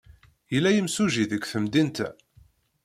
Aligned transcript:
Yella 0.53 0.69
yimsujji 0.75 1.25
deg 1.31 1.43
temdint-a? 1.51 2.09